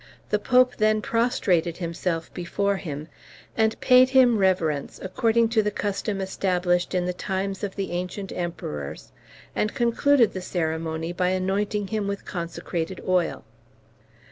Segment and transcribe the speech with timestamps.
[0.31, 3.07] The Pope then prostrated himself before him,
[3.55, 8.31] and paid him reverence, according to the custom established in the times of the ancient
[8.31, 9.11] Emperors,
[9.55, 13.43] and concluded the ceremony by anointing him with consecrated oil.